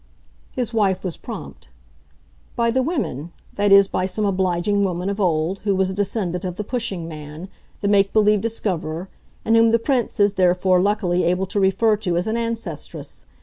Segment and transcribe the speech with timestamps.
[0.55, 1.69] His wife was prompt.
[2.55, 6.43] "By the women that is by some obliging woman, of old, who was a descendant
[6.43, 7.49] of the pushing man,
[7.81, 9.09] the make believe discoverer,
[9.45, 13.25] and whom the Prince is therefore luckily able to refer to as an ancestress.